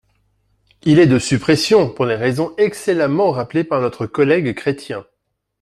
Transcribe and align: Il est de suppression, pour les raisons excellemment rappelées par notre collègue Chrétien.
Il 0.81 0.97
est 0.97 1.05
de 1.05 1.19
suppression, 1.19 1.87
pour 1.87 2.07
les 2.07 2.15
raisons 2.15 2.55
excellemment 2.57 3.29
rappelées 3.29 3.63
par 3.63 3.81
notre 3.81 4.07
collègue 4.07 4.55
Chrétien. 4.55 5.05